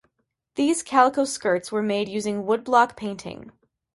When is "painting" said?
2.97-3.51